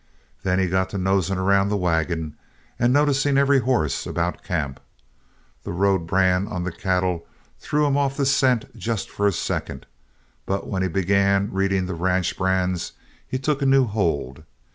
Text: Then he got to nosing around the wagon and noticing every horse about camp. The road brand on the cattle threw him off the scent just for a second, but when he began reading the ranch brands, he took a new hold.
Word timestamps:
Then 0.41 0.57
he 0.57 0.67
got 0.67 0.89
to 0.89 0.97
nosing 0.97 1.37
around 1.37 1.69
the 1.69 1.77
wagon 1.77 2.35
and 2.79 2.91
noticing 2.91 3.37
every 3.37 3.59
horse 3.59 4.07
about 4.07 4.43
camp. 4.43 4.79
The 5.63 5.71
road 5.71 6.07
brand 6.07 6.47
on 6.47 6.63
the 6.63 6.71
cattle 6.71 7.27
threw 7.59 7.85
him 7.85 7.95
off 7.95 8.17
the 8.17 8.25
scent 8.25 8.75
just 8.75 9.11
for 9.11 9.27
a 9.27 9.31
second, 9.31 9.85
but 10.47 10.65
when 10.65 10.81
he 10.81 10.87
began 10.87 11.51
reading 11.53 11.85
the 11.85 11.93
ranch 11.93 12.35
brands, 12.35 12.93
he 13.27 13.37
took 13.37 13.61
a 13.61 13.65
new 13.67 13.85
hold. 13.85 14.43